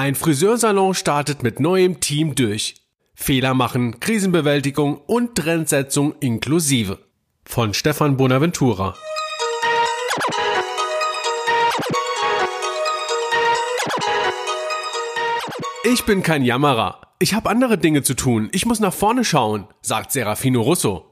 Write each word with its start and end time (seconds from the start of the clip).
Ein 0.00 0.14
Friseursalon 0.14 0.94
startet 0.94 1.42
mit 1.42 1.58
neuem 1.58 1.98
Team 1.98 2.36
durch. 2.36 2.76
Fehler 3.16 3.52
machen, 3.52 3.98
Krisenbewältigung 3.98 4.96
und 4.96 5.34
Trendsetzung 5.34 6.14
inklusive. 6.20 7.00
Von 7.44 7.74
Stefan 7.74 8.16
Bonaventura. 8.16 8.94
Ich 15.82 16.04
bin 16.04 16.22
kein 16.22 16.44
Jammerer. 16.44 17.00
Ich 17.18 17.34
habe 17.34 17.50
andere 17.50 17.76
Dinge 17.76 18.04
zu 18.04 18.14
tun. 18.14 18.50
Ich 18.52 18.66
muss 18.66 18.78
nach 18.78 18.94
vorne 18.94 19.24
schauen, 19.24 19.66
sagt 19.82 20.12
Serafino 20.12 20.62
Russo. 20.62 21.10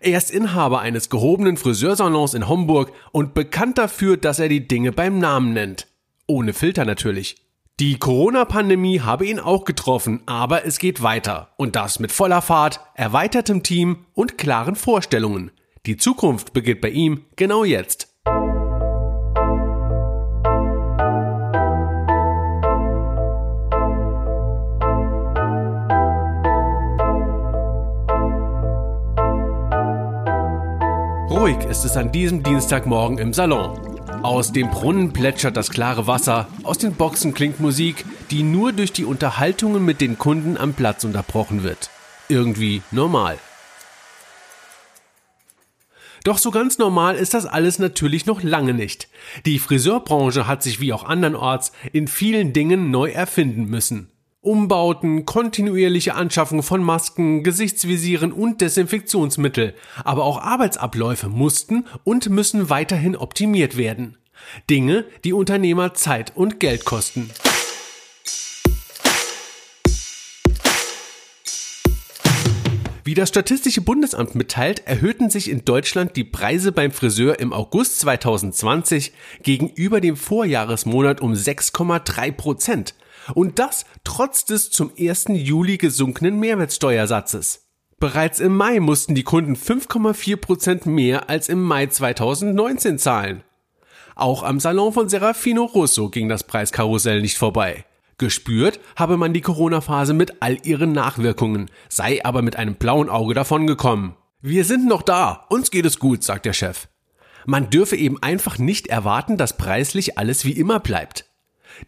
Er 0.00 0.16
ist 0.16 0.30
Inhaber 0.30 0.80
eines 0.80 1.10
gehobenen 1.10 1.58
Friseursalons 1.58 2.32
in 2.32 2.48
Homburg 2.48 2.92
und 3.12 3.34
bekannt 3.34 3.76
dafür, 3.76 4.16
dass 4.16 4.38
er 4.38 4.48
die 4.48 4.66
Dinge 4.66 4.92
beim 4.92 5.18
Namen 5.18 5.52
nennt. 5.52 5.88
Ohne 6.26 6.54
Filter 6.54 6.86
natürlich. 6.86 7.45
Die 7.78 7.98
Corona-Pandemie 7.98 9.00
habe 9.00 9.26
ihn 9.26 9.38
auch 9.38 9.66
getroffen, 9.66 10.22
aber 10.24 10.64
es 10.64 10.78
geht 10.78 11.02
weiter. 11.02 11.50
Und 11.58 11.76
das 11.76 11.98
mit 11.98 12.10
voller 12.10 12.40
Fahrt, 12.40 12.80
erweitertem 12.94 13.62
Team 13.62 14.06
und 14.14 14.38
klaren 14.38 14.76
Vorstellungen. 14.76 15.50
Die 15.84 15.98
Zukunft 15.98 16.54
beginnt 16.54 16.80
bei 16.80 16.88
ihm 16.88 17.26
genau 17.36 17.64
jetzt. 17.64 18.08
Ruhig 31.28 31.58
ist 31.68 31.84
es 31.84 31.94
an 31.98 32.10
diesem 32.10 32.42
Dienstagmorgen 32.42 33.18
im 33.18 33.34
Salon. 33.34 33.95
Aus 34.26 34.50
dem 34.50 34.70
Brunnen 34.70 35.12
plätschert 35.12 35.56
das 35.56 35.70
klare 35.70 36.08
Wasser, 36.08 36.48
aus 36.64 36.78
den 36.78 36.94
Boxen 36.94 37.32
klingt 37.32 37.60
Musik, 37.60 38.04
die 38.32 38.42
nur 38.42 38.72
durch 38.72 38.90
die 38.92 39.04
Unterhaltungen 39.04 39.84
mit 39.84 40.00
den 40.00 40.18
Kunden 40.18 40.56
am 40.56 40.74
Platz 40.74 41.04
unterbrochen 41.04 41.62
wird. 41.62 41.90
Irgendwie 42.28 42.82
normal. 42.90 43.38
Doch 46.24 46.38
so 46.38 46.50
ganz 46.50 46.76
normal 46.78 47.14
ist 47.14 47.34
das 47.34 47.46
alles 47.46 47.78
natürlich 47.78 48.26
noch 48.26 48.42
lange 48.42 48.74
nicht. 48.74 49.08
Die 49.44 49.60
Friseurbranche 49.60 50.48
hat 50.48 50.60
sich 50.60 50.80
wie 50.80 50.92
auch 50.92 51.04
andernorts 51.04 51.70
in 51.92 52.08
vielen 52.08 52.52
Dingen 52.52 52.90
neu 52.90 53.12
erfinden 53.12 53.66
müssen. 53.66 54.10
Umbauten, 54.46 55.26
kontinuierliche 55.26 56.14
Anschaffung 56.14 56.62
von 56.62 56.80
Masken, 56.80 57.42
Gesichtsvisieren 57.42 58.30
und 58.30 58.60
Desinfektionsmittel, 58.60 59.74
aber 60.04 60.24
auch 60.24 60.40
Arbeitsabläufe 60.40 61.28
mussten 61.28 61.84
und 62.04 62.30
müssen 62.30 62.70
weiterhin 62.70 63.16
optimiert 63.16 63.76
werden. 63.76 64.16
Dinge, 64.70 65.04
die 65.24 65.32
Unternehmer 65.32 65.94
Zeit 65.94 66.32
und 66.36 66.60
Geld 66.60 66.84
kosten. 66.84 67.28
Wie 73.02 73.14
das 73.14 73.28
Statistische 73.28 73.80
Bundesamt 73.80 74.36
mitteilt, 74.36 74.86
erhöhten 74.86 75.28
sich 75.28 75.50
in 75.50 75.64
Deutschland 75.64 76.16
die 76.16 76.24
Preise 76.24 76.70
beim 76.70 76.92
Friseur 76.92 77.40
im 77.40 77.52
August 77.52 78.00
2020 78.00 79.12
gegenüber 79.42 80.00
dem 80.00 80.16
Vorjahresmonat 80.16 81.20
um 81.20 81.32
6,3 81.32 82.32
Prozent 82.32 82.94
und 83.34 83.58
das 83.58 83.84
trotz 84.04 84.44
des 84.44 84.70
zum 84.70 84.90
1. 84.98 85.26
Juli 85.30 85.76
gesunkenen 85.78 86.38
Mehrwertsteuersatzes. 86.38 87.66
Bereits 87.98 88.40
im 88.40 88.56
Mai 88.56 88.80
mussten 88.80 89.14
die 89.14 89.22
Kunden 89.22 89.54
5,4 89.54 90.36
Prozent 90.36 90.86
mehr 90.86 91.30
als 91.30 91.48
im 91.48 91.62
Mai 91.62 91.86
2019 91.86 92.98
zahlen. 92.98 93.42
Auch 94.14 94.42
am 94.42 94.60
Salon 94.60 94.92
von 94.92 95.08
Serafino 95.08 95.64
Russo 95.64 96.08
ging 96.08 96.28
das 96.28 96.44
Preiskarussell 96.44 97.20
nicht 97.20 97.38
vorbei. 97.38 97.84
Gespürt 98.18 98.80
habe 98.96 99.18
man 99.18 99.34
die 99.34 99.42
Corona-Phase 99.42 100.14
mit 100.14 100.40
all 100.40 100.58
ihren 100.62 100.92
Nachwirkungen, 100.92 101.70
sei 101.90 102.24
aber 102.24 102.40
mit 102.40 102.56
einem 102.56 102.76
blauen 102.76 103.10
Auge 103.10 103.34
davongekommen. 103.34 104.14
Wir 104.40 104.64
sind 104.64 104.86
noch 104.86 105.02
da, 105.02 105.44
uns 105.50 105.70
geht 105.70 105.84
es 105.84 105.98
gut, 105.98 106.22
sagt 106.22 106.46
der 106.46 106.54
Chef. 106.54 106.88
Man 107.44 107.68
dürfe 107.68 107.96
eben 107.96 108.22
einfach 108.22 108.58
nicht 108.58 108.86
erwarten, 108.86 109.36
dass 109.36 109.56
preislich 109.56 110.18
alles 110.18 110.44
wie 110.44 110.52
immer 110.52 110.80
bleibt. 110.80 111.25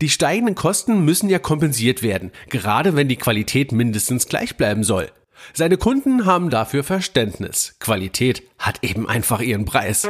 Die 0.00 0.08
steigenden 0.08 0.54
Kosten 0.54 1.04
müssen 1.04 1.28
ja 1.28 1.38
kompensiert 1.38 2.02
werden, 2.02 2.30
gerade 2.48 2.96
wenn 2.96 3.08
die 3.08 3.16
Qualität 3.16 3.72
mindestens 3.72 4.28
gleich 4.28 4.56
bleiben 4.56 4.84
soll. 4.84 5.10
Seine 5.54 5.76
Kunden 5.76 6.26
haben 6.26 6.50
dafür 6.50 6.84
Verständnis. 6.84 7.76
Qualität 7.78 8.42
hat 8.58 8.82
eben 8.82 9.08
einfach 9.08 9.40
ihren 9.40 9.64
Preis. 9.64 10.08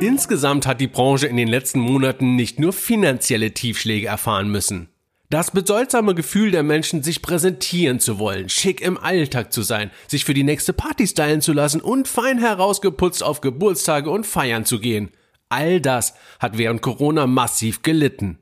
Insgesamt 0.00 0.66
hat 0.66 0.80
die 0.80 0.88
Branche 0.88 1.28
in 1.28 1.36
den 1.36 1.46
letzten 1.46 1.78
Monaten 1.78 2.34
nicht 2.34 2.58
nur 2.58 2.72
finanzielle 2.72 3.52
Tiefschläge 3.52 4.08
erfahren 4.08 4.50
müssen. 4.50 4.91
Das 5.32 5.50
bedeutsame 5.50 6.14
Gefühl 6.14 6.50
der 6.50 6.62
Menschen, 6.62 7.02
sich 7.02 7.22
präsentieren 7.22 8.00
zu 8.00 8.18
wollen, 8.18 8.50
schick 8.50 8.82
im 8.82 8.98
Alltag 8.98 9.50
zu 9.50 9.62
sein, 9.62 9.90
sich 10.06 10.26
für 10.26 10.34
die 10.34 10.42
nächste 10.42 10.74
Party 10.74 11.06
stylen 11.06 11.40
zu 11.40 11.54
lassen 11.54 11.80
und 11.80 12.06
fein 12.06 12.36
herausgeputzt 12.36 13.22
auf 13.22 13.40
Geburtstage 13.40 14.10
und 14.10 14.26
Feiern 14.26 14.66
zu 14.66 14.78
gehen. 14.78 15.10
All 15.48 15.80
das 15.80 16.12
hat 16.38 16.58
während 16.58 16.82
Corona 16.82 17.26
massiv 17.26 17.80
gelitten. 17.80 18.40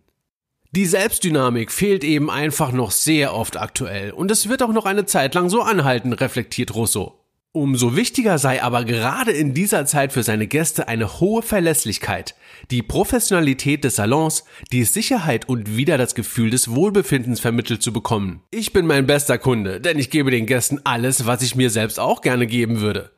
Die 0.73 0.85
Selbstdynamik 0.85 1.71
fehlt 1.71 2.03
eben 2.03 2.29
einfach 2.29 2.73
noch 2.73 2.91
sehr 2.91 3.35
oft 3.35 3.57
aktuell 3.57 4.11
und 4.11 4.33
es 4.33 4.49
wird 4.49 4.61
auch 4.61 4.73
noch 4.73 4.85
eine 4.85 5.07
Zeit 5.07 5.37
lang 5.37 5.49
so 5.49 5.63
anhalten, 5.63 6.13
reflektiert 6.13 6.75
Rousseau. 6.75 7.20
Umso 7.53 7.97
wichtiger 7.97 8.39
sei 8.39 8.63
aber 8.63 8.85
gerade 8.85 9.33
in 9.33 9.55
dieser 9.55 9.85
Zeit 9.85 10.13
für 10.13 10.23
seine 10.23 10.47
Gäste 10.47 10.87
eine 10.87 11.19
hohe 11.19 11.43
Verlässlichkeit, 11.43 12.37
die 12.71 12.81
Professionalität 12.81 13.83
des 13.83 13.97
Salons, 13.97 14.45
die 14.71 14.85
Sicherheit 14.85 15.49
und 15.49 15.77
wieder 15.77 15.99
das 15.99 16.15
Gefühl 16.15 16.51
des 16.51 16.73
Wohlbefindens 16.73 17.41
vermittelt 17.41 17.83
zu 17.83 17.93
bekommen. 17.93 18.45
Ich 18.53 18.73
bin 18.73 18.87
mein 18.87 19.09
bester 19.09 19.37
Kunde, 19.37 19.81
denn 19.81 19.99
ich 19.99 20.11
gebe 20.11 20.31
den 20.31 20.47
Gästen 20.47 20.81
alles, 20.85 21.27
was 21.27 21.43
ich 21.43 21.57
mir 21.57 21.71
selbst 21.71 21.99
auch 21.99 22.21
gerne 22.21 22.47
geben 22.47 22.81
würde. 22.81 23.11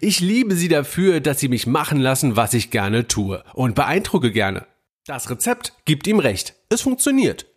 Ich 0.00 0.20
liebe 0.20 0.54
sie 0.54 0.68
dafür, 0.68 1.18
dass 1.18 1.40
sie 1.40 1.48
mich 1.48 1.66
machen 1.66 1.98
lassen, 1.98 2.36
was 2.36 2.54
ich 2.54 2.70
gerne 2.70 3.08
tue 3.08 3.42
und 3.54 3.74
beeindrucke 3.74 4.30
gerne. 4.30 4.68
Das 5.04 5.28
Rezept 5.28 5.72
gibt 5.84 6.06
ihm 6.06 6.20
recht. 6.20 6.54
Es 6.68 6.82
funktioniert. 6.82 7.49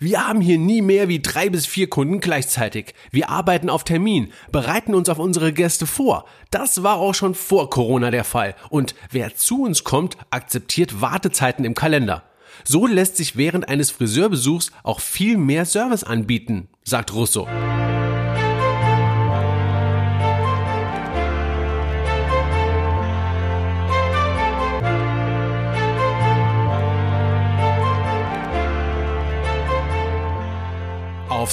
Wir 0.00 0.26
haben 0.26 0.40
hier 0.40 0.58
nie 0.58 0.82
mehr 0.82 1.08
wie 1.08 1.20
drei 1.20 1.50
bis 1.50 1.66
vier 1.66 1.88
Kunden 1.88 2.20
gleichzeitig. 2.20 2.94
Wir 3.10 3.28
arbeiten 3.28 3.70
auf 3.70 3.84
Termin, 3.84 4.32
bereiten 4.50 4.94
uns 4.94 5.08
auf 5.08 5.18
unsere 5.18 5.52
Gäste 5.52 5.86
vor. 5.86 6.24
Das 6.50 6.82
war 6.82 6.96
auch 6.96 7.14
schon 7.14 7.34
vor 7.34 7.70
Corona 7.70 8.10
der 8.10 8.24
Fall. 8.24 8.54
Und 8.70 8.94
wer 9.10 9.34
zu 9.36 9.62
uns 9.62 9.84
kommt, 9.84 10.16
akzeptiert 10.30 11.00
Wartezeiten 11.00 11.64
im 11.64 11.74
Kalender. 11.74 12.24
So 12.64 12.86
lässt 12.86 13.16
sich 13.16 13.36
während 13.36 13.68
eines 13.68 13.90
Friseurbesuchs 13.90 14.70
auch 14.82 15.00
viel 15.00 15.36
mehr 15.36 15.64
Service 15.64 16.04
anbieten, 16.04 16.68
sagt 16.84 17.12
Russo. 17.14 17.48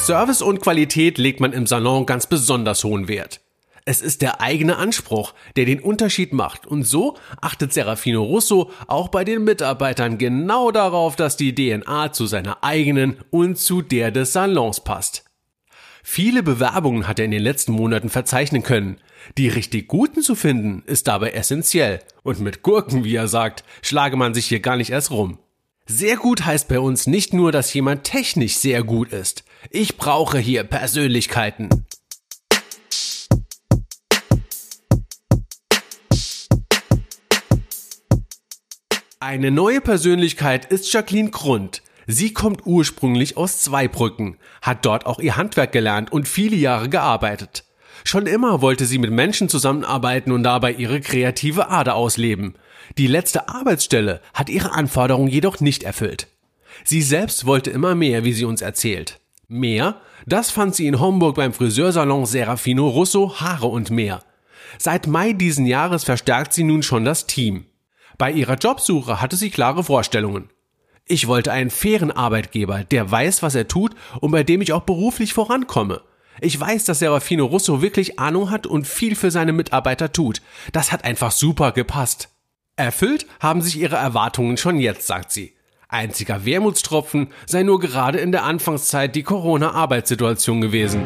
Service 0.10 0.42
und 0.42 0.60
Qualität 0.60 1.20
legt 1.20 1.40
man 1.40 1.54
im 1.54 1.68
Salon 1.68 2.08
ganz 2.08 2.26
besonders 2.26 2.84
hohen 2.84 3.08
Wert. 3.08 3.42
Es 3.86 4.02
ist 4.02 4.24
der 4.24 4.42
eigene 4.42 4.78
Anspruch, 4.78 5.36
der 5.56 5.66
den 5.66 5.80
Unterschied 5.80 6.34
macht. 6.34 6.66
Und 6.66 6.82
so 6.82 7.16
achtet 7.42 7.74
Serafino 7.74 8.24
Russo 8.24 8.72
auch 8.88 9.10
bei 9.10 9.24
den 9.24 9.44
Mitarbeitern 9.44 10.18
genau 10.18 10.72
darauf, 10.72 11.16
dass 11.16 11.38
die 11.38 11.54
DNA 11.54 12.12
zu 12.12 12.26
seiner 12.26 12.64
eigenen 12.64 13.18
und 13.30 13.60
zu 13.60 13.84
der 13.84 14.10
des 14.10 14.34
Salons 14.34 14.84
passt. 14.84 15.26
Viele 16.02 16.42
Bewerbungen 16.42 17.08
hat 17.08 17.20
er 17.20 17.26
in 17.26 17.32
den 17.32 17.44
letzten 17.44 17.74
Monaten 17.74 18.10
verzeichnen 18.10 18.64
können. 18.64 18.98
Die 19.38 19.48
richtig 19.48 19.88
guten 19.88 20.24
zu 20.24 20.34
finden, 20.34 20.82
ist 20.88 21.08
dabei 21.08 21.34
essentiell. 21.34 22.00
Und 22.24 22.40
mit 22.40 22.64
Gurken, 22.64 23.04
wie 23.04 23.14
er 23.14 23.28
sagt, 23.28 23.64
schlage 23.84 24.18
man 24.18 24.34
sich 24.34 24.48
hier 24.48 24.60
gar 24.60 24.76
nicht 24.76 24.90
erst 24.90 25.12
rum. 25.12 25.38
Sehr 25.86 26.18
gut 26.18 26.46
heißt 26.46 26.68
bei 26.68 26.80
uns 26.80 27.06
nicht 27.06 27.32
nur, 27.32 27.52
dass 27.52 27.72
jemand 27.76 28.06
technisch 28.06 28.56
sehr 28.56 28.84
gut 28.84 29.14
ist. 29.14 29.44
Ich 29.70 29.98
brauche 29.98 30.40
hier 30.40 30.64
Persönlichkeiten. 30.64 31.70
Eine 39.20 39.52
neue 39.52 39.82
Persönlichkeit 39.82 40.66
ist 40.66 40.92
Jacqueline 40.92 41.30
Grund. 41.30 41.84
Sie 42.08 42.34
kommt 42.34 42.66
ursprünglich 42.66 43.38
aus 43.38 43.62
Zweibrücken, 43.62 44.38
hat 44.62 44.86
dort 44.86 45.06
auch 45.06 45.20
ihr 45.20 45.36
Handwerk 45.36 45.74
gelernt 45.74 46.12
und 46.12 46.28
viele 46.28 46.56
Jahre 46.56 46.90
gearbeitet. 46.90 47.66
Schon 48.06 48.28
immer 48.28 48.62
wollte 48.62 48.86
sie 48.86 48.98
mit 48.98 49.12
Menschen 49.12 49.50
zusammenarbeiten 49.50 50.32
und 50.32 50.44
dabei 50.44 50.72
ihre 50.72 51.02
kreative 51.02 51.70
Ader 51.70 51.96
ausleben. 51.96 52.56
Die 52.98 53.08
letzte 53.08 53.50
Arbeitsstelle 53.50 54.22
hat 54.34 54.50
ihre 54.50 54.72
Anforderungen 54.72 55.30
jedoch 55.30 55.60
nicht 55.60 55.84
erfüllt. 55.84 56.28
Sie 56.86 57.02
selbst 57.02 57.46
wollte 57.46 57.70
immer 57.70 57.94
mehr, 57.94 58.24
wie 58.24 58.34
sie 58.34 58.46
uns 58.46 58.62
erzählt. 58.62 59.20
Mehr? 59.52 60.00
Das 60.28 60.52
fand 60.52 60.76
sie 60.76 60.86
in 60.86 61.00
Homburg 61.00 61.36
beim 61.36 61.54
Friseursalon 61.54 62.28
Serafino 62.28 62.88
Russo 62.88 63.42
Haare 63.42 63.66
und 63.66 63.90
mehr. 63.90 64.22
Seit 64.78 65.08
Mai 65.08 65.34
diesen 65.34 65.66
Jahres 65.66 66.04
verstärkt 66.04 66.54
sie 66.54 66.64
nun 66.64 66.84
schon 66.84 67.04
das 67.04 67.26
Team. 67.26 67.66
Bei 68.20 68.32
ihrer 68.32 68.58
Jobsuche 68.58 69.20
hatte 69.20 69.36
sie 69.36 69.50
klare 69.50 69.84
Vorstellungen. 69.84 70.50
Ich 71.06 71.26
wollte 71.26 71.52
einen 71.52 71.72
fairen 71.72 72.12
Arbeitgeber, 72.12 72.84
der 72.84 73.10
weiß, 73.10 73.42
was 73.42 73.56
er 73.56 73.68
tut 73.68 73.96
und 74.22 74.30
bei 74.30 74.44
dem 74.44 74.62
ich 74.62 74.72
auch 74.72 74.84
beruflich 74.84 75.34
vorankomme. 75.34 76.02
Ich 76.42 76.60
weiß, 76.60 76.84
dass 76.84 77.00
Serafino 77.00 77.46
Russo 77.46 77.82
wirklich 77.82 78.20
Ahnung 78.20 78.52
hat 78.52 78.68
und 78.68 78.88
viel 78.88 79.16
für 79.16 79.32
seine 79.32 79.52
Mitarbeiter 79.52 80.12
tut. 80.12 80.44
Das 80.74 80.92
hat 80.92 81.06
einfach 81.06 81.32
super 81.32 81.72
gepasst. 81.72 82.30
Erfüllt 82.76 83.26
haben 83.40 83.64
sich 83.64 83.80
ihre 83.80 83.96
Erwartungen 83.96 84.58
schon 84.58 84.78
jetzt, 84.78 85.08
sagt 85.08 85.32
sie. 85.32 85.56
Einziger 85.92 86.46
Wermutstropfen 86.46 87.30
sei 87.48 87.64
nur 87.64 87.80
gerade 87.80 88.20
in 88.20 88.32
der 88.32 88.44
Anfangszeit 88.44 89.16
die 89.16 89.24
Corona-Arbeitssituation 89.24 90.62
gewesen. 90.62 91.04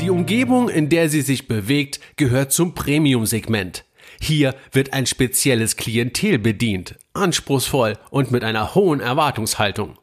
Die 0.00 0.08
Umgebung, 0.08 0.70
in 0.70 0.88
der 0.88 1.10
sie 1.10 1.20
sich 1.20 1.46
bewegt, 1.46 2.00
gehört 2.16 2.52
zum 2.52 2.72
Premium-Segment. 2.74 3.84
Hier 4.18 4.54
wird 4.72 4.94
ein 4.94 5.04
spezielles 5.04 5.76
Klientel 5.76 6.38
bedient, 6.38 6.96
anspruchsvoll 7.12 7.98
und 8.08 8.30
mit 8.30 8.44
einer 8.44 8.74
hohen 8.74 9.00
Erwartungshaltung. 9.00 9.98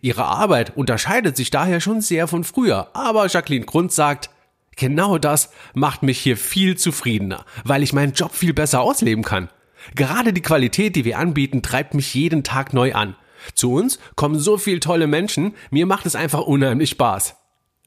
Ihre 0.00 0.24
Arbeit 0.24 0.76
unterscheidet 0.76 1.36
sich 1.36 1.50
daher 1.50 1.80
schon 1.80 2.00
sehr 2.00 2.26
von 2.26 2.42
früher, 2.42 2.88
aber 2.94 3.28
Jacqueline 3.28 3.64
Grund 3.64 3.92
sagt, 3.92 4.28
Genau 4.76 5.18
das 5.18 5.50
macht 5.74 6.02
mich 6.02 6.18
hier 6.18 6.36
viel 6.36 6.76
zufriedener, 6.76 7.44
weil 7.64 7.82
ich 7.82 7.92
meinen 7.92 8.12
Job 8.12 8.34
viel 8.34 8.54
besser 8.54 8.80
ausleben 8.80 9.24
kann. 9.24 9.48
Gerade 9.94 10.32
die 10.32 10.42
Qualität, 10.42 10.96
die 10.96 11.04
wir 11.04 11.18
anbieten, 11.18 11.62
treibt 11.62 11.94
mich 11.94 12.14
jeden 12.14 12.44
Tag 12.44 12.72
neu 12.72 12.94
an. 12.94 13.16
Zu 13.54 13.72
uns 13.72 13.98
kommen 14.14 14.38
so 14.38 14.56
viele 14.56 14.80
tolle 14.80 15.06
Menschen, 15.06 15.54
mir 15.70 15.86
macht 15.86 16.06
es 16.06 16.14
einfach 16.14 16.40
unheimlich 16.40 16.90
Spaß. 16.90 17.36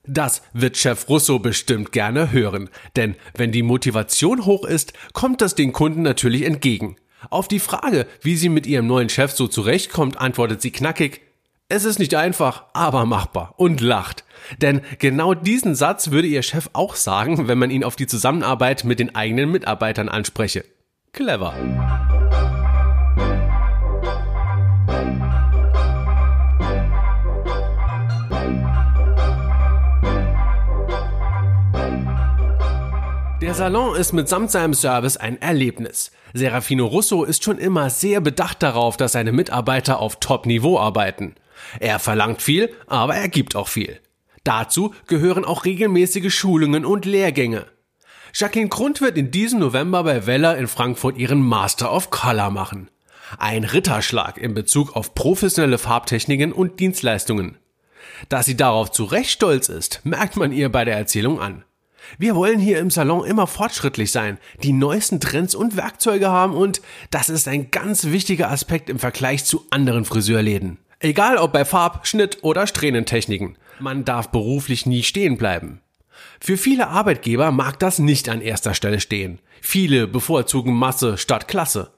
Das 0.08 0.44
wird 0.54 0.78
Chef 0.78 1.10
Russo 1.10 1.40
bestimmt 1.40 1.92
gerne 1.92 2.32
hören, 2.32 2.70
denn 2.96 3.16
wenn 3.36 3.52
die 3.52 3.64
Motivation 3.64 4.46
hoch 4.46 4.66
ist, 4.66 4.94
kommt 5.14 5.42
das 5.42 5.56
den 5.56 5.74
Kunden 5.74 6.04
natürlich 6.04 6.44
entgegen. 6.44 6.98
Auf 7.32 7.48
die 7.48 7.60
Frage, 7.60 8.06
wie 8.22 8.36
sie 8.36 8.50
mit 8.50 8.68
ihrem 8.68 8.86
neuen 8.86 9.10
Chef 9.10 9.32
so 9.32 9.48
zurechtkommt, 9.48 10.18
antwortet 10.18 10.62
sie 10.62 10.72
knackig, 10.72 11.22
es 11.68 11.84
ist 11.84 11.98
nicht 11.98 12.14
einfach, 12.14 12.66
aber 12.74 13.06
machbar 13.06 13.56
und 13.58 13.82
lacht. 13.82 14.24
Denn 14.62 14.82
genau 15.00 15.34
diesen 15.34 15.74
Satz 15.74 16.12
würde 16.12 16.28
Ihr 16.28 16.44
Chef 16.44 16.70
auch 16.74 16.96
sagen, 16.96 17.48
wenn 17.48 17.58
man 17.58 17.72
ihn 17.72 17.84
auf 17.84 17.96
die 17.96 18.06
Zusammenarbeit 18.06 18.84
mit 18.84 19.00
den 19.00 19.16
eigenen 19.16 19.52
Mitarbeitern 19.52 20.08
anspreche. 20.08 20.64
Clever. 21.12 21.56
Der 33.42 33.54
Salon 33.54 33.96
ist 33.96 34.14
mitsamt 34.14 34.52
seinem 34.52 34.74
Service 34.76 35.18
ein 35.18 35.42
Erlebnis. 35.42 36.12
Serafino 36.34 36.86
Russo 36.86 37.24
ist 37.24 37.44
schon 37.44 37.58
immer 37.58 37.90
sehr 37.90 38.22
bedacht 38.22 38.62
darauf, 38.62 38.98
dass 38.98 39.14
seine 39.14 39.32
Mitarbeiter 39.32 40.00
auf 40.00 40.20
Top-Niveau 40.20 40.80
arbeiten. 40.80 41.36
Er 41.80 42.00
verlangt 42.00 42.42
viel, 42.42 42.74
aber 42.88 43.16
er 43.16 43.30
gibt 43.30 43.56
auch 43.56 43.68
viel. 43.68 44.00
Dazu 44.44 44.94
gehören 45.08 45.46
auch 45.46 45.66
regelmäßige 45.66 46.34
Schulungen 46.34 46.86
und 46.86 47.06
Lehrgänge. 47.06 47.66
Jacqueline 48.34 48.70
Grund 48.70 49.02
wird 49.02 49.18
in 49.18 49.32
diesem 49.32 49.60
November 49.60 50.04
bei 50.04 50.26
Weller 50.28 50.58
in 50.58 50.68
Frankfurt 50.68 51.18
ihren 51.18 51.42
Master 51.42 51.92
of 51.92 52.10
Color 52.10 52.52
machen. 52.52 52.90
Ein 53.40 53.64
Ritterschlag 53.64 54.38
in 54.38 54.54
Bezug 54.54 54.96
auf 54.96 55.16
professionelle 55.16 55.78
Farbtechniken 55.78 56.52
und 56.52 56.80
Dienstleistungen. 56.80 57.58
Dass 58.30 58.46
sie 58.46 58.56
darauf 58.56 58.92
zu 58.92 59.06
Recht 59.06 59.32
stolz 59.32 59.70
ist, 59.70 60.02
merkt 60.04 60.36
man 60.36 60.52
ihr 60.52 60.70
bei 60.70 60.86
der 60.86 60.98
Erzählung 60.98 61.40
an. 61.40 61.64
Wir 62.20 62.36
wollen 62.36 62.60
hier 62.60 62.80
im 62.80 62.92
Salon 62.92 63.26
immer 63.26 63.48
fortschrittlich 63.48 64.12
sein, 64.12 64.38
die 64.62 64.74
neuesten 64.74 65.20
Trends 65.20 65.56
und 65.56 65.76
Werkzeuge 65.76 66.30
haben 66.30 66.54
und 66.54 66.82
das 67.10 67.30
ist 67.30 67.48
ein 67.48 67.72
ganz 67.72 68.06
wichtiger 68.06 68.52
Aspekt 68.52 68.90
im 68.90 69.00
Vergleich 69.00 69.46
zu 69.46 69.66
anderen 69.72 70.06
Friseurläden. 70.06 70.78
Egal 71.00 71.38
ob 71.38 71.54
bei 71.54 71.66
Farb-, 71.66 72.08
Schnitt- 72.08 72.40
oder 72.42 72.68
Strähnentechniken. 72.68 73.58
Man 73.80 74.06
darf 74.06 74.30
beruflich 74.30 74.86
nie 74.86 75.04
stehen 75.04 75.38
bleiben. 75.38 75.82
Für 76.40 76.58
viele 76.58 76.88
Arbeitgeber 76.88 77.52
mag 77.52 77.80
das 77.80 78.00
nicht 78.00 78.30
an 78.30 78.42
erster 78.42 78.74
Stelle 78.74 79.00
stehen. 79.00 79.40
Viele 79.62 80.08
bevorzugen 80.08 80.74
Masse 80.74 81.18
statt 81.18 81.48
Klasse. 81.48 81.92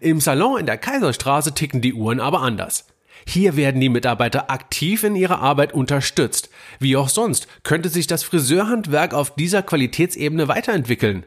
Im 0.00 0.20
Salon 0.20 0.60
in 0.60 0.66
der 0.66 0.78
Kaiserstraße 0.78 1.54
ticken 1.54 1.80
die 1.80 1.94
Uhren 1.94 2.20
aber 2.20 2.40
anders. 2.40 2.86
Hier 3.26 3.56
werden 3.56 3.80
die 3.80 3.88
Mitarbeiter 3.88 4.50
aktiv 4.50 5.04
in 5.04 5.14
ihrer 5.14 5.40
Arbeit 5.40 5.72
unterstützt. 5.72 6.50
Wie 6.78 6.96
auch 6.96 7.08
sonst 7.08 7.46
könnte 7.62 7.88
sich 7.88 8.06
das 8.06 8.22
Friseurhandwerk 8.22 9.14
auf 9.14 9.34
dieser 9.34 9.62
Qualitätsebene 9.62 10.48
weiterentwickeln. 10.48 11.24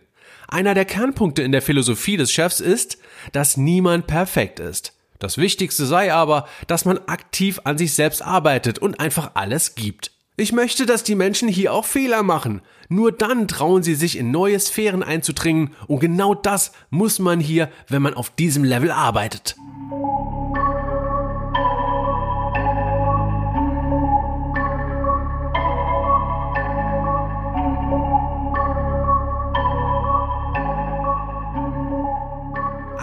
Einer 0.48 0.74
der 0.74 0.86
Kernpunkte 0.86 1.42
in 1.44 1.52
der 1.52 1.62
Philosophie 1.62 2.18
des 2.18 2.32
Chefs 2.32 2.60
ist, 2.60 2.98
dass 3.32 3.58
niemand 3.58 4.08
perfekt 4.08 4.60
ist. 4.60 4.93
Das 5.20 5.38
Wichtigste 5.38 5.86
sei 5.86 6.14
aber, 6.14 6.48
dass 6.68 6.86
man 6.86 6.98
aktiv 7.08 7.62
an 7.64 7.78
sich 7.78 7.94
selbst 7.94 8.22
arbeitet 8.22 8.80
und 8.80 9.00
einfach 9.00 9.32
alles 9.36 9.76
gibt. 9.76 10.12
Ich 10.36 10.52
möchte, 10.52 10.88
dass 10.88 11.04
die 11.04 11.14
Menschen 11.14 11.48
hier 11.48 11.74
auch 11.74 11.86
Fehler 11.86 12.24
machen. 12.24 12.62
Nur 12.90 13.12
dann 13.12 13.48
trauen 13.48 13.84
sie 13.84 13.94
sich 13.94 14.18
in 14.18 14.32
neue 14.32 14.60
Sphären 14.60 15.04
einzudringen 15.04 15.76
und 15.88 16.00
genau 16.00 16.34
das 16.34 16.72
muss 16.90 17.20
man 17.20 17.40
hier, 17.40 17.70
wenn 17.88 18.02
man 18.02 18.16
auf 18.16 18.32
diesem 18.32 18.64
Level 18.64 18.90
arbeitet. 18.92 19.56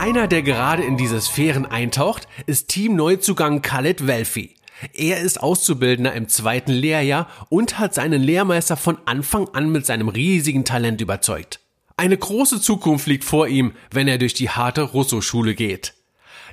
Einer, 0.00 0.28
der 0.28 0.40
gerade 0.40 0.82
in 0.82 0.96
diese 0.96 1.20
Sphären 1.20 1.66
eintaucht, 1.66 2.26
ist 2.46 2.68
Team-Neuzugang 2.68 3.60
Khaled 3.60 4.06
Welfi. 4.06 4.54
Er 4.94 5.20
ist 5.20 5.42
Auszubildender 5.42 6.14
im 6.14 6.26
zweiten 6.26 6.72
Lehrjahr 6.72 7.28
und 7.50 7.78
hat 7.78 7.92
seinen 7.92 8.22
Lehrmeister 8.22 8.78
von 8.78 8.96
Anfang 9.04 9.50
an 9.50 9.70
mit 9.70 9.84
seinem 9.84 10.08
riesigen 10.08 10.64
Talent 10.64 11.02
überzeugt. 11.02 11.60
Eine 11.98 12.16
große 12.16 12.62
Zukunft 12.62 13.08
liegt 13.08 13.24
vor 13.24 13.46
ihm, 13.46 13.72
wenn 13.90 14.08
er 14.08 14.16
durch 14.16 14.32
die 14.32 14.48
harte 14.48 14.80
Russo-Schule 14.80 15.54
geht. 15.54 15.92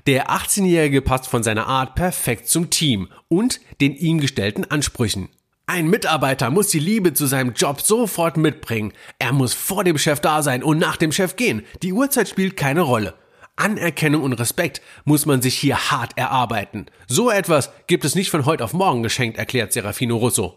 Der 0.08 0.30
18-Jährige 0.30 1.02
passt 1.02 1.30
von 1.30 1.42
seiner 1.42 1.68
Art 1.68 1.96
perfekt 1.96 2.50
zum 2.50 2.70
Team 2.70 3.08
und 3.30 3.62
den 3.80 3.96
ihm 3.96 4.20
gestellten 4.20 4.66
Ansprüchen. 4.66 5.30
Ein 5.68 5.88
Mitarbeiter 5.88 6.50
muss 6.50 6.68
die 6.68 6.80
Liebe 6.80 7.14
zu 7.14 7.28
seinem 7.28 7.54
Job 7.54 7.80
sofort 7.80 8.36
mitbringen. 8.36 8.92
Er 9.20 9.32
muss 9.32 9.54
vor 9.54 9.86
dem 9.86 9.98
Chef 9.98 10.20
da 10.20 10.44
sein 10.44 10.64
und 10.64 10.80
nach 10.80 10.98
dem 10.98 11.14
Chef 11.14 11.38
gehen. 11.38 11.66
Die 11.82 11.94
Uhrzeit 11.94 12.28
spielt 12.28 12.58
keine 12.58 12.82
Rolle. 12.82 13.14
Anerkennung 13.58 14.24
und 14.24 14.34
Respekt 14.34 14.82
muss 15.04 15.26
man 15.26 15.42
sich 15.42 15.58
hier 15.58 15.92
hart 15.92 16.18
erarbeiten. 16.18 16.86
So 17.08 17.30
etwas 17.30 17.72
gibt 17.88 18.06
es 18.06 18.16
nicht 18.16 18.30
von 18.30 18.46
heute 18.46 18.64
auf 18.64 18.74
morgen 18.74 19.04
geschenkt, 19.04 19.38
erklärt 19.38 19.74
Serafino 19.74 20.16
Russo. 20.16 20.56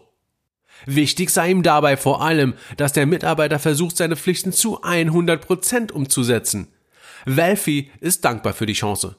Wichtig 0.85 1.29
sei 1.29 1.51
ihm 1.51 1.63
dabei 1.63 1.97
vor 1.97 2.21
allem, 2.21 2.53
dass 2.77 2.93
der 2.93 3.05
Mitarbeiter 3.05 3.59
versucht, 3.59 3.97
seine 3.97 4.15
Pflichten 4.15 4.51
zu 4.51 4.81
100 4.81 5.45
Prozent 5.45 5.91
umzusetzen. 5.91 6.67
Welfi 7.25 7.91
ist 7.99 8.25
dankbar 8.25 8.53
für 8.53 8.65
die 8.65 8.73
Chance. 8.73 9.15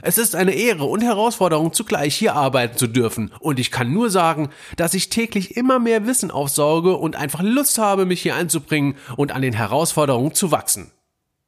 Es 0.00 0.16
ist 0.16 0.36
eine 0.36 0.52
Ehre 0.52 0.84
und 0.84 1.02
Herausforderung 1.02 1.72
zugleich 1.72 2.14
hier 2.14 2.34
arbeiten 2.34 2.76
zu 2.76 2.86
dürfen 2.86 3.32
und 3.40 3.58
ich 3.58 3.72
kann 3.72 3.92
nur 3.92 4.10
sagen, 4.10 4.50
dass 4.76 4.94
ich 4.94 5.08
täglich 5.08 5.56
immer 5.56 5.80
mehr 5.80 6.06
Wissen 6.06 6.30
aufsauge 6.30 6.96
und 6.96 7.16
einfach 7.16 7.42
Lust 7.42 7.78
habe, 7.78 8.06
mich 8.06 8.22
hier 8.22 8.36
einzubringen 8.36 8.96
und 9.16 9.32
an 9.32 9.42
den 9.42 9.54
Herausforderungen 9.54 10.34
zu 10.34 10.52
wachsen. 10.52 10.92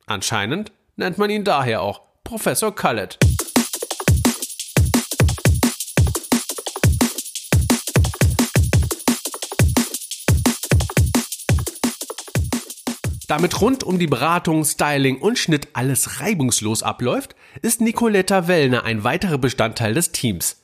Anscheinend 0.06 0.72
nennt 1.00 1.19
man 1.19 1.30
ihn 1.30 1.45
daher 1.45 1.83
auch 1.83 2.02
Professor 2.25 2.75
Khaled. 2.75 3.19
Damit 13.26 13.61
rund 13.61 13.83
um 13.85 13.99
die 13.99 14.09
Beratung, 14.09 14.64
Styling 14.64 15.19
und 15.19 15.38
Schnitt 15.38 15.69
alles 15.73 16.21
reibungslos 16.21 16.83
abläuft, 16.83 17.35
ist 17.62 17.80
Nicoletta 17.80 18.49
Wellner 18.49 18.85
ein 18.85 19.02
weiterer 19.02 19.38
Bestandteil 19.38 19.95
des 19.95 20.12
Teams. 20.12 20.61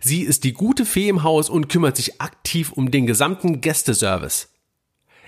Sie 0.00 0.22
ist 0.22 0.44
die 0.44 0.52
gute 0.52 0.86
Fee 0.86 1.08
im 1.08 1.22
Haus 1.22 1.50
und 1.50 1.68
kümmert 1.68 1.96
sich 1.96 2.20
aktiv 2.20 2.72
um 2.72 2.90
den 2.90 3.06
gesamten 3.06 3.60
Gästeservice. 3.60 4.48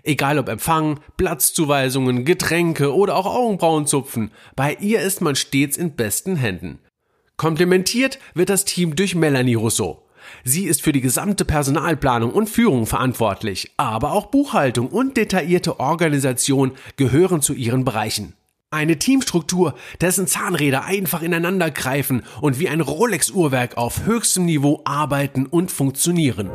Egal 0.02 0.38
ob 0.38 0.49
Empfang, 0.49 1.00
Platzzuweisungen, 1.17 2.25
Getränke 2.25 2.95
oder 2.95 3.17
auch 3.17 3.26
Augenbrauenzupfen, 3.26 4.31
bei 4.57 4.76
ihr 4.81 5.00
ist 5.00 5.21
man 5.21 5.37
stets 5.37 5.76
in 5.76 5.97
besten 5.97 6.37
Händen. 6.37 6.78
Komplementiert 7.37 8.19
wird 8.35 8.49
das 8.49 8.64
Team 8.64 8.97
durch 8.97 9.14
Melanie 9.14 9.55
Rousseau. 9.55 10.02
Sie 10.45 10.64
ist 10.64 10.83
für 10.83 10.93
die 10.93 11.00
gesamte 11.00 11.45
Personalplanung 11.45 12.33
und 12.33 12.50
Führung 12.50 12.87
verantwortlich, 12.87 13.73
aber 13.76 14.12
auch 14.12 14.26
Buchhaltung 14.26 14.88
und 14.88 15.17
detaillierte 15.17 15.81
Organisation 15.81 16.73
gehören 16.97 17.40
zu 17.40 17.55
ihren 17.55 17.85
Bereichen. 17.85 18.35
Eine 18.71 18.99
Teamstruktur, 18.99 19.75
dessen 20.02 20.26
Zahnräder 20.26 20.85
einfach 20.85 21.23
ineinander 21.23 21.71
greifen 21.71 22.23
und 22.43 22.59
wie 22.59 22.69
ein 22.69 22.83
Rolex-Uhrwerk 22.83 23.78
auf 23.78 24.05
höchstem 24.05 24.45
Niveau 24.45 24.83
arbeiten 24.85 25.47
und 25.47 25.73
funktionieren. 25.73 26.50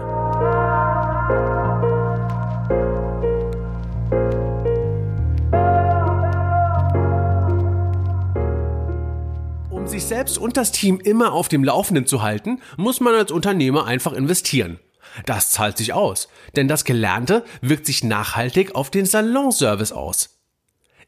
Sich 9.94 10.06
selbst 10.06 10.40
und 10.40 10.58
das 10.58 10.72
Team 10.72 11.00
immer 11.00 11.34
auf 11.34 11.50
dem 11.50 11.64
Laufenden 11.64 12.08
zu 12.08 12.24
halten, 12.24 12.60
muss 12.78 13.00
man 13.00 13.14
als 13.14 13.32
Unternehmer 13.32 13.86
einfach 13.86 14.14
investieren. 14.14 14.80
Das 15.28 15.52
zahlt 15.52 15.78
sich 15.78 15.94
aus, 15.94 16.30
denn 16.56 16.68
das 16.68 16.84
Gelernte 16.84 17.46
wirkt 17.62 17.86
sich 17.86 18.04
nachhaltig 18.04 18.74
auf 18.74 18.90
den 18.90 19.06
Salonservice 19.06 19.92
aus. 19.92 20.40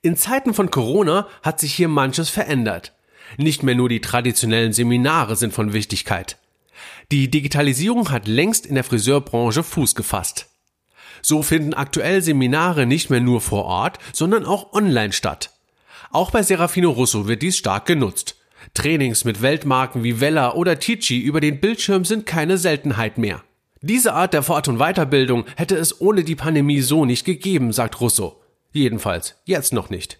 In 0.03 0.15
Zeiten 0.15 0.53
von 0.53 0.69
Corona 0.69 1.27
hat 1.41 1.59
sich 1.59 1.73
hier 1.73 1.87
manches 1.87 2.29
verändert. 2.29 2.93
Nicht 3.37 3.63
mehr 3.63 3.73
nur 3.73 3.89
die 3.89 4.01
traditionellen 4.01 4.71
Seminare 4.71 5.35
sind 5.35 5.51
von 5.51 5.73
Wichtigkeit. 5.73 6.37
Die 7.11 7.31
Digitalisierung 7.31 8.11
hat 8.11 8.27
längst 8.27 8.67
in 8.67 8.75
der 8.75 8.83
Friseurbranche 8.83 9.63
Fuß 9.63 9.95
gefasst. 9.95 10.47
So 11.23 11.41
finden 11.41 11.73
aktuell 11.73 12.21
Seminare 12.21 12.85
nicht 12.85 13.09
mehr 13.09 13.21
nur 13.21 13.41
vor 13.41 13.65
Ort, 13.65 13.97
sondern 14.13 14.45
auch 14.45 14.73
online 14.73 15.11
statt. 15.11 15.49
Auch 16.11 16.29
bei 16.29 16.43
Serafino 16.43 16.91
Russo 16.91 17.27
wird 17.27 17.41
dies 17.41 17.57
stark 17.57 17.87
genutzt. 17.87 18.35
Trainings 18.73 19.25
mit 19.25 19.41
Weltmarken 19.41 20.03
wie 20.03 20.19
Vella 20.19 20.53
oder 20.53 20.79
Ticci 20.79 21.19
über 21.19 21.41
den 21.41 21.59
Bildschirm 21.59 22.05
sind 22.05 22.25
keine 22.25 22.57
Seltenheit 22.57 23.17
mehr. 23.17 23.43
Diese 23.81 24.13
Art 24.13 24.33
der 24.33 24.43
Fort- 24.43 24.67
und 24.67 24.79
Weiterbildung 24.79 25.45
hätte 25.55 25.75
es 25.75 26.01
ohne 26.01 26.23
die 26.23 26.35
Pandemie 26.35 26.81
so 26.81 27.05
nicht 27.05 27.25
gegeben, 27.25 27.71
sagt 27.71 28.01
Russo. 28.01 28.41
Jedenfalls 28.71 29.35
jetzt 29.45 29.73
noch 29.73 29.89
nicht. 29.89 30.19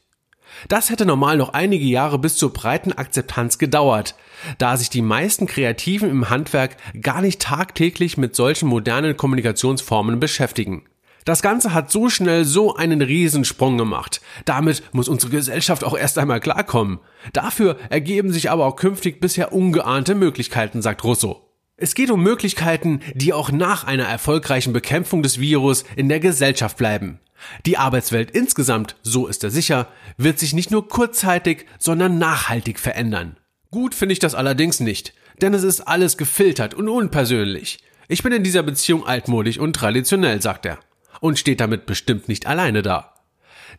Das 0.67 0.89
hätte 0.89 1.05
normal 1.05 1.37
noch 1.37 1.49
einige 1.49 1.85
Jahre 1.85 2.19
bis 2.19 2.37
zur 2.37 2.53
breiten 2.53 2.93
Akzeptanz 2.93 3.57
gedauert, 3.57 4.15
da 4.57 4.77
sich 4.77 4.89
die 4.89 5.01
meisten 5.01 5.47
Kreativen 5.47 6.09
im 6.09 6.29
Handwerk 6.29 6.77
gar 7.01 7.21
nicht 7.21 7.41
tagtäglich 7.41 8.17
mit 8.17 8.35
solchen 8.35 8.69
modernen 8.69 9.17
Kommunikationsformen 9.17 10.19
beschäftigen. 10.19 10.83
Das 11.25 11.41
Ganze 11.41 11.73
hat 11.73 11.91
so 11.91 12.07
schnell 12.09 12.45
so 12.45 12.75
einen 12.75 13.01
Riesensprung 13.01 13.79
gemacht. 13.79 14.21
Damit 14.45 14.83
muss 14.93 15.09
unsere 15.09 15.31
Gesellschaft 15.31 15.83
auch 15.83 15.97
erst 15.97 16.19
einmal 16.19 16.39
klarkommen. 16.39 16.99
Dafür 17.33 17.77
ergeben 17.89 18.31
sich 18.31 18.51
aber 18.51 18.65
auch 18.65 18.75
künftig 18.75 19.19
bisher 19.19 19.51
ungeahnte 19.51 20.13
Möglichkeiten, 20.13 20.83
sagt 20.83 21.03
Russo. 21.03 21.41
Es 21.77 21.95
geht 21.95 22.11
um 22.11 22.21
Möglichkeiten, 22.21 23.01
die 23.15 23.33
auch 23.33 23.51
nach 23.51 23.85
einer 23.85 24.05
erfolgreichen 24.05 24.71
Bekämpfung 24.71 25.23
des 25.23 25.39
Virus 25.39 25.83
in 25.95 26.09
der 26.09 26.19
Gesellschaft 26.19 26.77
bleiben. 26.77 27.19
Die 27.65 27.79
Arbeitswelt 27.79 28.29
insgesamt, 28.31 28.95
so 29.01 29.25
ist 29.25 29.43
er 29.43 29.49
sicher, 29.49 29.87
wird 30.17 30.37
sich 30.37 30.53
nicht 30.53 30.69
nur 30.69 30.87
kurzzeitig, 30.87 31.65
sondern 31.79 32.19
nachhaltig 32.19 32.79
verändern. 32.79 33.35
Gut 33.71 33.95
finde 33.95 34.13
ich 34.13 34.19
das 34.19 34.35
allerdings 34.35 34.79
nicht, 34.79 35.13
denn 35.41 35.55
es 35.55 35.63
ist 35.63 35.81
alles 35.81 36.17
gefiltert 36.17 36.75
und 36.75 36.87
unpersönlich. 36.87 37.79
Ich 38.07 38.21
bin 38.21 38.31
in 38.31 38.43
dieser 38.43 38.61
Beziehung 38.61 39.07
altmodisch 39.07 39.57
und 39.57 39.75
traditionell, 39.75 40.39
sagt 40.39 40.67
er. 40.67 40.77
Und 41.25 41.39
steht 41.39 41.59
damit 41.59 41.87
bestimmt 41.87 42.27
nicht 42.27 42.45
alleine 42.45 42.83
da. 42.83 43.15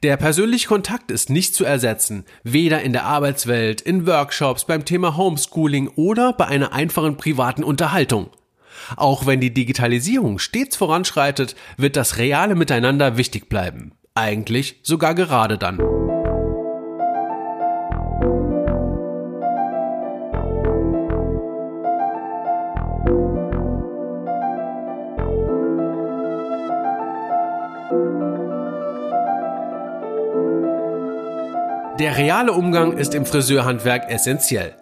Der 0.03 0.17
persönliche 0.17 0.67
Kontakt 0.67 1.13
ist 1.13 1.31
nicht 1.31 1.55
zu 1.55 1.65
ersetzen, 1.65 2.25
weder 2.43 2.83
in 2.83 2.93
der 2.93 3.05
Arbeitswelt, 3.05 3.81
in 3.81 4.05
Workshops, 4.05 4.65
beim 4.65 4.85
Thema 4.85 5.17
Homeschooling 5.17 5.87
oder 5.95 6.33
bei 6.33 6.47
einer 6.49 6.73
einfachen 6.73 7.17
privaten 7.17 7.63
Unterhaltung. 7.63 8.31
Auch 8.97 9.27
wenn 9.27 9.41
die 9.41 9.55
Digitalisierung 9.55 10.41
stets 10.41 10.75
voranschreitet, 10.75 11.55
wird 11.77 11.95
das 11.95 12.19
reale 12.19 12.57
Miteinander 12.57 13.17
wichtig 13.17 13.49
bleiben. 13.49 13.93
Eigentlich 14.17 14.81
sogar 14.83 15.15
gerade 15.15 15.57
dann. 15.57 15.79
Der 32.17 32.25
reale 32.25 32.53
Umgang 32.55 32.97
ist 32.97 33.15
im 33.15 33.27
Friseurhandwerk 33.27 34.11
essentiell. 34.11 34.75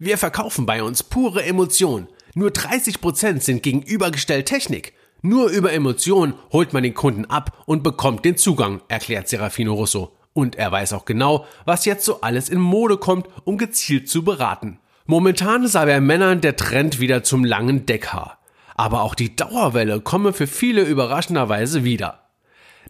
Wir 0.00 0.18
verkaufen 0.18 0.66
bei 0.66 0.82
uns 0.82 1.04
pure 1.04 1.44
Emotion. 1.44 2.08
Nur 2.34 2.50
30% 2.50 3.42
sind 3.42 3.62
gegenübergestellt 3.62 4.46
Technik. 4.46 4.92
Nur 5.22 5.50
über 5.50 5.72
Emotion 5.72 6.34
holt 6.50 6.72
man 6.72 6.82
den 6.82 6.94
Kunden 6.94 7.26
ab 7.26 7.62
und 7.66 7.84
bekommt 7.84 8.24
den 8.24 8.36
Zugang, 8.36 8.82
erklärt 8.88 9.28
Serafino 9.28 9.74
Russo. 9.74 10.16
Und 10.32 10.56
er 10.56 10.72
weiß 10.72 10.92
auch 10.94 11.04
genau, 11.04 11.44
was 11.64 11.84
jetzt 11.84 12.04
so 12.04 12.22
alles 12.22 12.48
in 12.48 12.58
Mode 12.58 12.96
kommt, 12.96 13.28
um 13.44 13.56
gezielt 13.56 14.08
zu 14.08 14.24
beraten. 14.24 14.80
Momentan 15.06 15.68
sei 15.68 15.86
bei 15.86 16.00
Männern 16.00 16.40
der 16.40 16.56
Trend 16.56 16.98
wieder 16.98 17.22
zum 17.22 17.44
langen 17.44 17.86
Deckhaar. 17.86 18.40
Aber 18.74 19.02
auch 19.02 19.14
die 19.14 19.36
Dauerwelle 19.36 20.00
komme 20.00 20.32
für 20.32 20.48
viele 20.48 20.82
überraschenderweise 20.82 21.84
wieder. 21.84 22.19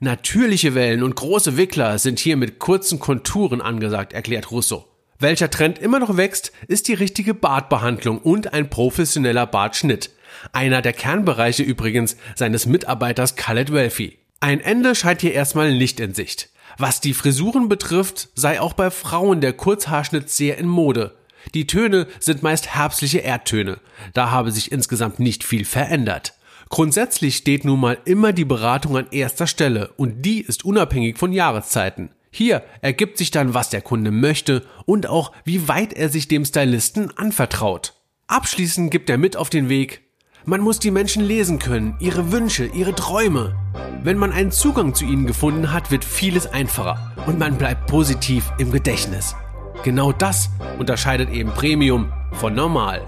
Natürliche 0.02 0.74
Wellen 0.74 1.02
und 1.02 1.14
große 1.14 1.58
Wickler 1.58 1.98
sind 1.98 2.18
hier 2.18 2.38
mit 2.38 2.58
kurzen 2.58 2.98
Konturen 2.98 3.60
angesagt, 3.60 4.14
erklärt 4.14 4.50
Russo. 4.50 4.86
Welcher 5.18 5.50
Trend 5.50 5.78
immer 5.78 5.98
noch 5.98 6.16
wächst, 6.16 6.52
ist 6.68 6.88
die 6.88 6.94
richtige 6.94 7.34
Bartbehandlung 7.34 8.16
und 8.16 8.54
ein 8.54 8.70
professioneller 8.70 9.44
Bartschnitt. 9.44 10.08
Einer 10.52 10.80
der 10.80 10.94
Kernbereiche 10.94 11.62
übrigens 11.64 12.16
seines 12.34 12.64
Mitarbeiters 12.64 13.36
Khaled 13.36 13.74
Welfi. 13.74 14.16
Ein 14.40 14.60
Ende 14.60 14.94
scheint 14.94 15.20
hier 15.20 15.34
erstmal 15.34 15.74
nicht 15.74 16.00
in 16.00 16.14
Sicht. 16.14 16.48
Was 16.78 17.02
die 17.02 17.12
Frisuren 17.12 17.68
betrifft, 17.68 18.30
sei 18.34 18.58
auch 18.58 18.72
bei 18.72 18.90
Frauen 18.90 19.42
der 19.42 19.52
Kurzhaarschnitt 19.52 20.30
sehr 20.30 20.56
in 20.56 20.66
Mode. 20.66 21.14
Die 21.52 21.66
Töne 21.66 22.06
sind 22.20 22.42
meist 22.42 22.74
herbstliche 22.74 23.18
Erdtöne. 23.18 23.80
Da 24.14 24.30
habe 24.30 24.50
sich 24.50 24.72
insgesamt 24.72 25.20
nicht 25.20 25.44
viel 25.44 25.66
verändert. 25.66 26.32
Grundsätzlich 26.70 27.36
steht 27.36 27.64
nun 27.64 27.80
mal 27.80 27.98
immer 28.04 28.32
die 28.32 28.44
Beratung 28.44 28.96
an 28.96 29.08
erster 29.10 29.46
Stelle 29.46 29.90
und 29.96 30.24
die 30.24 30.40
ist 30.40 30.64
unabhängig 30.64 31.18
von 31.18 31.32
Jahreszeiten. 31.32 32.10
Hier 32.30 32.62
ergibt 32.80 33.18
sich 33.18 33.32
dann, 33.32 33.54
was 33.54 33.70
der 33.70 33.82
Kunde 33.82 34.12
möchte 34.12 34.64
und 34.86 35.08
auch, 35.08 35.32
wie 35.44 35.66
weit 35.66 35.92
er 35.92 36.08
sich 36.08 36.28
dem 36.28 36.44
Stylisten 36.44 37.10
anvertraut. 37.18 37.94
Abschließend 38.28 38.92
gibt 38.92 39.10
er 39.10 39.18
mit 39.18 39.36
auf 39.36 39.50
den 39.50 39.68
Weg, 39.68 40.02
man 40.46 40.62
muss 40.62 40.78
die 40.78 40.90
Menschen 40.90 41.22
lesen 41.22 41.58
können, 41.58 41.96
ihre 42.00 42.32
Wünsche, 42.32 42.64
ihre 42.64 42.94
Träume. 42.94 43.56
Wenn 44.02 44.16
man 44.16 44.32
einen 44.32 44.50
Zugang 44.50 44.94
zu 44.94 45.04
ihnen 45.04 45.26
gefunden 45.26 45.70
hat, 45.70 45.90
wird 45.90 46.02
vieles 46.02 46.46
einfacher 46.46 47.14
und 47.26 47.38
man 47.38 47.58
bleibt 47.58 47.88
positiv 47.88 48.50
im 48.58 48.72
Gedächtnis. 48.72 49.36
Genau 49.82 50.12
das 50.12 50.48
unterscheidet 50.78 51.28
eben 51.30 51.50
Premium 51.50 52.10
von 52.32 52.54
normal. 52.54 53.02